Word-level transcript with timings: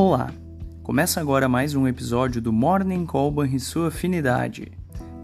Olá! 0.00 0.32
Começa 0.84 1.20
agora 1.20 1.48
mais 1.48 1.74
um 1.74 1.88
episódio 1.88 2.40
do 2.40 2.52
Morning 2.52 3.04
Call 3.04 3.34
sua 3.58 3.88
afinidade. 3.88 4.70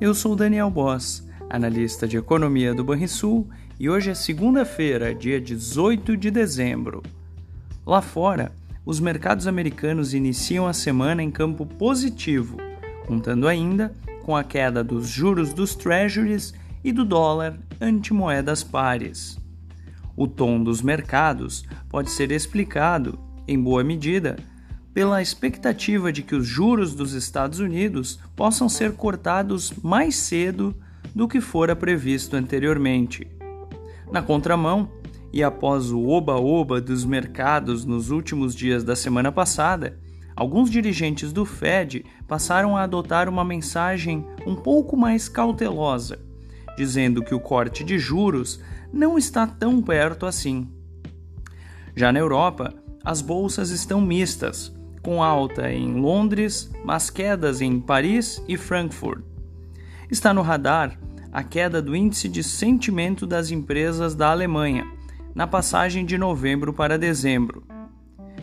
Eu 0.00 0.12
sou 0.12 0.35
Daniel 0.35 0.69
Boss, 0.69 1.25
analista 1.48 2.09
de 2.09 2.16
economia 2.16 2.75
do 2.75 2.82
Banrisul, 2.82 3.48
e 3.79 3.89
hoje 3.89 4.11
é 4.11 4.14
segunda-feira, 4.14 5.14
dia 5.14 5.41
18 5.41 6.16
de 6.16 6.29
dezembro. 6.29 7.05
Lá 7.87 8.02
fora, 8.02 8.50
os 8.84 8.98
mercados 8.98 9.46
americanos 9.46 10.12
iniciam 10.12 10.66
a 10.66 10.73
semana 10.73 11.22
em 11.22 11.30
campo 11.30 11.64
positivo, 11.64 12.56
contando 13.06 13.46
ainda 13.46 13.95
com 14.25 14.36
a 14.36 14.43
queda 14.43 14.82
dos 14.82 15.06
juros 15.06 15.54
dos 15.54 15.77
treasuries 15.77 16.52
e 16.82 16.91
do 16.91 17.04
dólar 17.04 17.56
ante 17.80 18.12
moedas 18.12 18.64
pares. 18.64 19.38
O 20.16 20.27
tom 20.27 20.61
dos 20.61 20.82
mercados 20.82 21.64
pode 21.89 22.11
ser 22.11 22.32
explicado, 22.32 23.17
em 23.46 23.57
boa 23.57 23.85
medida, 23.85 24.35
pela 24.94 25.21
expectativa 25.21 26.12
de 26.12 26.22
que 26.22 26.36
os 26.36 26.46
juros 26.46 26.94
dos 26.94 27.12
Estados 27.12 27.58
Unidos 27.58 28.21
possam 28.36 28.68
ser 28.68 28.93
cortados 28.93 29.72
mais 29.82 30.14
cedo 30.14 30.75
do 31.12 31.26
que 31.26 31.40
fora 31.40 31.75
previsto 31.75 32.36
anteriormente. 32.36 33.27
Na 34.11 34.22
contramão, 34.22 34.88
e 35.33 35.42
após 35.42 35.91
o 35.91 36.06
oba-oba 36.06 36.80
dos 36.80 37.05
mercados 37.05 37.84
nos 37.84 38.11
últimos 38.11 38.55
dias 38.55 38.84
da 38.84 38.94
semana 38.94 39.33
passada, 39.33 39.98
alguns 40.36 40.70
dirigentes 40.70 41.33
do 41.33 41.44
Fed 41.44 42.05
passaram 42.28 42.77
a 42.77 42.83
adotar 42.83 43.28
uma 43.28 43.44
mensagem 43.44 44.24
um 44.47 44.55
pouco 44.55 44.97
mais 44.97 45.28
cautelosa, 45.28 46.20
dizendo 46.77 47.20
que 47.20 47.34
o 47.34 47.41
corte 47.41 47.83
de 47.83 47.98
juros 47.98 48.61
não 48.92 49.19
está 49.19 49.44
tão 49.44 49.83
perto 49.83 50.24
assim. 50.24 50.69
Já 51.97 52.12
na 52.12 52.20
Europa, 52.20 52.72
as 53.04 53.20
bolsas 53.20 53.70
estão 53.70 54.00
mistas, 54.00 54.72
com 55.05 55.22
alta 55.22 55.70
em 55.70 56.00
Londres, 56.00 56.70
mas 56.83 57.10
quedas 57.10 57.60
em 57.60 57.78
Paris 57.78 58.42
e 58.48 58.56
Frankfurt. 58.56 59.22
Está 60.10 60.33
no 60.33 60.41
radar 60.41 60.98
a 61.30 61.42
queda 61.42 61.83
do 61.83 61.94
índice 61.94 62.28
de 62.28 62.42
sentimento 62.42 63.27
das 63.27 63.50
empresas 63.50 64.14
da 64.14 64.30
Alemanha, 64.30 64.86
na 65.34 65.47
passagem 65.47 66.06
de 66.06 66.16
novembro 66.16 66.72
para 66.72 66.98
dezembro. 66.98 67.64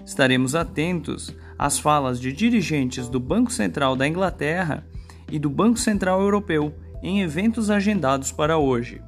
Estaremos 0.06 0.56
atentos 0.56 1.36
às 1.58 1.80
falas 1.80 2.20
de 2.20 2.32
dirigentes 2.32 3.08
do 3.08 3.20
Banco 3.20 3.52
Central 3.52 3.96
da 3.96 4.08
Inglaterra 4.08 4.86
e 5.32 5.40
do 5.40 5.50
Banco 5.50 5.80
Central 5.80 6.22
Europeu 6.22 6.76
em 7.02 7.22
eventos 7.22 7.70
agendados 7.70 8.32
para 8.32 8.58
hoje. 8.58 9.02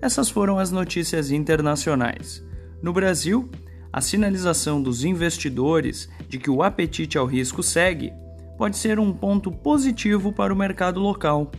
Essas 0.00 0.28
foram 0.28 0.58
as 0.58 0.70
notícias 0.70 1.30
internacionais. 1.30 2.44
No 2.82 2.92
Brasil, 2.92 3.48
a 3.96 4.00
sinalização 4.02 4.82
dos 4.82 5.04
investidores 5.04 6.06
de 6.28 6.38
que 6.38 6.50
o 6.50 6.62
apetite 6.62 7.16
ao 7.16 7.24
risco 7.24 7.62
segue 7.62 8.12
pode 8.58 8.76
ser 8.76 9.00
um 9.00 9.10
ponto 9.10 9.50
positivo 9.50 10.30
para 10.30 10.52
o 10.52 10.56
mercado 10.56 11.00
local, 11.00 11.50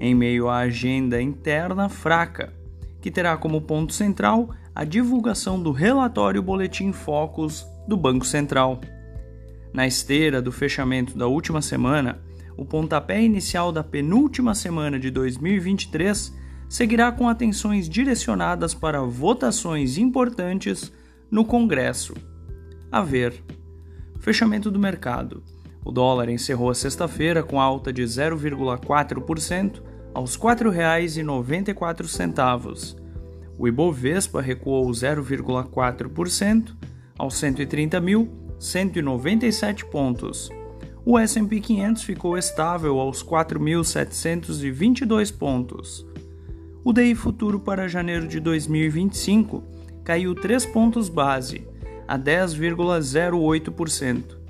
em 0.00 0.14
meio 0.14 0.48
à 0.48 0.60
agenda 0.60 1.20
interna 1.20 1.90
fraca, 1.90 2.50
que 2.98 3.10
terá 3.10 3.36
como 3.36 3.60
ponto 3.60 3.92
central 3.92 4.54
a 4.74 4.84
divulgação 4.84 5.62
do 5.62 5.70
relatório 5.70 6.42
Boletim 6.42 6.92
Focus 6.92 7.66
do 7.86 7.94
Banco 7.94 8.24
Central. 8.24 8.80
Na 9.70 9.86
esteira 9.86 10.40
do 10.40 10.50
fechamento 10.50 11.14
da 11.18 11.26
última 11.26 11.60
semana, 11.60 12.22
o 12.56 12.64
pontapé 12.64 13.22
inicial 13.22 13.70
da 13.70 13.84
penúltima 13.84 14.54
semana 14.54 14.98
de 14.98 15.10
2023 15.10 16.34
seguirá 16.70 17.12
com 17.12 17.28
atenções 17.28 17.86
direcionadas 17.86 18.72
para 18.72 19.02
votações 19.02 19.98
importantes 19.98 20.90
no 21.32 21.44
Congresso. 21.46 22.14
A 22.90 23.00
ver. 23.00 23.32
Fechamento 24.20 24.70
do 24.70 24.78
mercado. 24.78 25.42
O 25.82 25.90
dólar 25.90 26.28
encerrou 26.28 26.68
a 26.68 26.74
sexta-feira 26.74 27.42
com 27.42 27.58
alta 27.58 27.90
de 27.90 28.02
0,4% 28.02 29.82
aos 30.12 30.36
R$ 30.36 30.42
4,94. 30.42 33.00
O 33.58 33.66
Ibovespa 33.66 34.42
recuou 34.42 34.86
0,4% 34.90 36.76
aos 37.18 37.34
130.197 37.36 39.86
pontos. 39.86 40.50
O 41.04 41.18
S&P 41.18 41.60
500 41.60 42.04
ficou 42.04 42.36
estável 42.36 43.00
aos 43.00 43.24
4.722 43.24 45.34
pontos. 45.34 46.06
O 46.84 46.92
DI 46.92 47.14
futuro 47.14 47.58
para 47.58 47.88
janeiro 47.88 48.28
de 48.28 48.38
2025 48.38 49.72
caiu 50.04 50.34
3 50.34 50.66
pontos 50.66 51.08
base, 51.08 51.66
a 52.06 52.18
10,08%. 52.18 54.42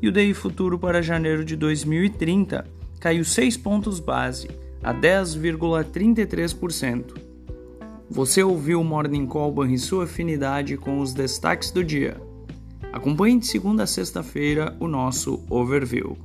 E 0.00 0.08
o 0.08 0.12
DI 0.12 0.32
futuro 0.34 0.78
para 0.78 1.02
janeiro 1.02 1.44
de 1.44 1.54
2030 1.56 2.64
caiu 2.98 3.24
6 3.24 3.56
pontos 3.56 4.00
base, 4.00 4.48
a 4.82 4.92
10,33%. 4.94 7.14
Você 8.10 8.42
ouviu 8.42 8.80
o 8.80 8.84
Morning 8.84 9.26
Call 9.26 9.64
e 9.66 9.78
sua 9.78 10.04
afinidade 10.04 10.76
com 10.76 11.00
os 11.00 11.14
destaques 11.14 11.70
do 11.70 11.82
dia. 11.82 12.20
Acompanhe 12.92 13.38
de 13.38 13.46
segunda 13.46 13.84
a 13.84 13.86
sexta-feira 13.86 14.76
o 14.78 14.86
nosso 14.86 15.42
overview. 15.48 16.18